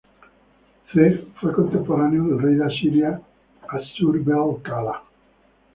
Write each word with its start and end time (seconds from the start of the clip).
C.. 0.91 1.27
Fue 1.39 1.53
contemporáneo 1.53 2.23
del 2.23 2.41
rey 2.41 2.55
de 2.55 2.65
Asiria, 2.65 3.21
Aššur-bêl-kala. 3.69 5.03